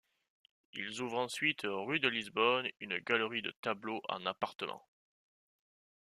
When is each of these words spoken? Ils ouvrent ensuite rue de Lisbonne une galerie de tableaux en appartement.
Ils 0.73 0.99
ouvrent 1.01 1.19
ensuite 1.19 1.61
rue 1.63 1.99
de 1.99 2.07
Lisbonne 2.07 2.67
une 2.79 2.97
galerie 2.97 3.43
de 3.43 3.51
tableaux 3.61 4.01
en 4.09 4.25
appartement. 4.25 4.83